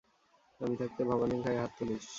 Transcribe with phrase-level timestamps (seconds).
[0.61, 2.05] আমি থাকতে ভবানির গায়ে হাত তুলিস?